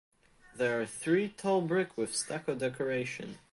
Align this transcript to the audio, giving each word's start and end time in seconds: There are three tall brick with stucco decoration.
There 0.55 0.81
are 0.81 0.87
three 0.87 1.29
tall 1.29 1.61
brick 1.61 1.95
with 1.95 2.15
stucco 2.15 2.55
decoration. 2.55 3.37